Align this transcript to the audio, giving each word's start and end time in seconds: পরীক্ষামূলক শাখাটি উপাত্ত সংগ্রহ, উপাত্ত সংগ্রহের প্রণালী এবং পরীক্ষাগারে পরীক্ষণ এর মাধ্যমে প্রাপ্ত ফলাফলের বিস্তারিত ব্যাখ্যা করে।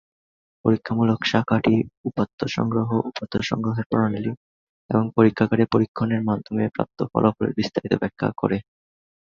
পরীক্ষামূলক 0.65 1.19
শাখাটি 1.25 1.73
উপাত্ত 2.09 2.39
সংগ্রহ, 2.55 2.89
উপাত্ত 3.09 3.33
সংগ্রহের 3.49 3.85
প্রণালী 3.89 4.31
এবং 4.89 5.03
পরীক্ষাগারে 5.17 5.63
পরীক্ষণ 5.73 6.09
এর 6.11 6.23
মাধ্যমে 6.29 6.63
প্রাপ্ত 6.75 6.99
ফলাফলের 7.11 7.51
বিস্তারিত 7.57 7.93
ব্যাখ্যা 8.01 8.27
করে। 8.41 8.57